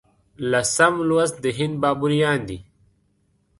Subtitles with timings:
[0.51, 2.59] لسم لوست د هند بابریان دي.